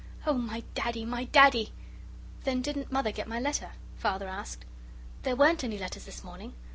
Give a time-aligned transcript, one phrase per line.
[0.25, 1.73] Oh, my Daddy, my Daddy!"
[2.43, 4.65] "Then didn't Mother get my letter?" Father asked.
[5.21, 6.53] "There weren't any letters this morning.